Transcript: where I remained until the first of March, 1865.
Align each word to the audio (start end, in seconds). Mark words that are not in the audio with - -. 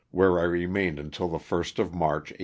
where 0.09 0.39
I 0.39 0.45
remained 0.45 0.97
until 0.97 1.27
the 1.27 1.37
first 1.37 1.77
of 1.77 1.93
March, 1.93 2.31
1865. 2.33 2.39